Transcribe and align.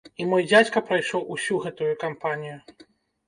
І 0.23 0.25
мой 0.29 0.45
дзядзька 0.51 0.81
прайшоў 0.87 1.27
усю 1.35 1.59
гэтую 1.65 1.91
кампанію. 2.05 2.57